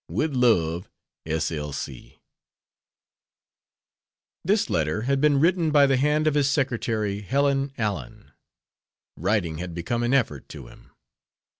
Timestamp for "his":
6.33-6.49